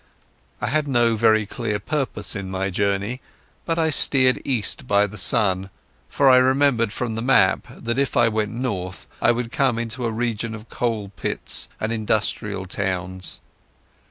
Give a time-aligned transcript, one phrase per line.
[0.61, 3.21] I had no very clear purpose in my journey,
[3.65, 5.69] but I steered east by the sun,
[6.09, 10.07] for I remembered from the map that if I went north I would come into
[10.07, 13.41] a region of coalpits and industrial towns.